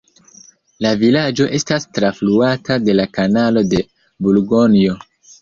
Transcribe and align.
La 0.85 0.93
vilaĝo 1.03 1.45
estas 1.57 1.85
trafluata 1.97 2.79
de 2.87 2.97
la 2.97 3.07
kanalo 3.19 3.65
de 3.75 3.85
Burgonjo. 4.25 4.99